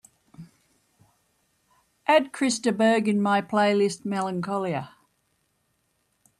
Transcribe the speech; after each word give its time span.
add 2.07 2.31
Chris 2.33 2.57
de 2.57 2.71
Burgh 2.71 3.07
in 3.07 3.21
my 3.21 3.39
playlist 3.39 4.03
melancholia 4.03 4.95